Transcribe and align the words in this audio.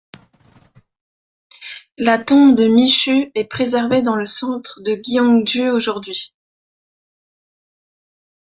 La 1.99 2.17
tombe 2.17 2.55
de 2.55 2.65
Michu 2.65 3.31
est 3.35 3.43
préservée 3.43 4.01
dans 4.01 4.15
le 4.15 4.25
centre 4.25 4.81
de 4.81 4.95
Gyeongju 4.95 5.69
aujourd'hui. 5.69 6.33